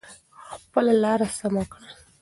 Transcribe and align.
خپله 0.63 0.93
لاره 1.03 1.27
سمه 1.37 1.63
کړئ. 1.71 1.91